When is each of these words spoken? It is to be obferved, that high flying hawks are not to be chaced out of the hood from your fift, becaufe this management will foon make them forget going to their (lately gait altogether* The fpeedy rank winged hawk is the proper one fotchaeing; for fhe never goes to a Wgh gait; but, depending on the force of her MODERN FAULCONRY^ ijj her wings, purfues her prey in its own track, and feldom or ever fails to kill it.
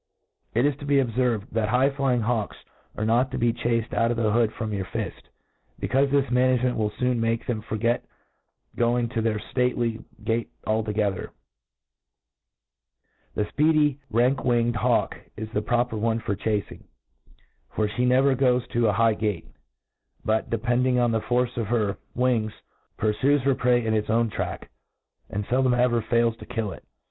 It 0.55 0.65
is 0.65 0.75
to 0.77 0.85
be 0.85 0.95
obferved, 0.99 1.51
that 1.51 1.69
high 1.69 1.91
flying 1.91 2.21
hawks 2.21 2.57
are 2.97 3.05
not 3.05 3.29
to 3.29 3.37
be 3.37 3.53
chaced 3.53 3.93
out 3.93 4.09
of 4.09 4.17
the 4.17 4.31
hood 4.31 4.51
from 4.53 4.73
your 4.73 4.85
fift, 4.85 5.29
becaufe 5.79 6.09
this 6.09 6.31
management 6.31 6.75
will 6.75 6.89
foon 6.89 7.21
make 7.21 7.45
them 7.45 7.61
forget 7.61 8.03
going 8.75 9.09
to 9.09 9.21
their 9.21 9.39
(lately 9.55 10.03
gait 10.23 10.49
altogether* 10.65 11.29
The 13.35 13.45
fpeedy 13.45 13.99
rank 14.09 14.43
winged 14.43 14.77
hawk 14.77 15.17
is 15.37 15.51
the 15.51 15.61
proper 15.61 15.95
one 15.97 16.19
fotchaeing; 16.19 16.83
for 17.69 17.87
fhe 17.87 18.07
never 18.07 18.33
goes 18.33 18.67
to 18.69 18.87
a 18.89 18.93
Wgh 18.95 19.19
gait; 19.19 19.47
but, 20.25 20.49
depending 20.49 20.97
on 20.97 21.11
the 21.11 21.21
force 21.21 21.55
of 21.57 21.67
her 21.67 21.77
MODERN 21.77 21.93
FAULCONRY^ 21.93 21.99
ijj 21.99 22.15
her 22.17 22.19
wings, 22.19 22.53
purfues 22.97 23.39
her 23.43 23.53
prey 23.53 23.85
in 23.85 23.93
its 23.93 24.09
own 24.09 24.31
track, 24.31 24.71
and 25.29 25.45
feldom 25.45 25.73
or 25.77 25.79
ever 25.79 26.01
fails 26.01 26.35
to 26.37 26.47
kill 26.47 26.71
it. 26.71 26.83